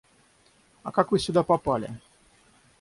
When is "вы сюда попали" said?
1.11-1.95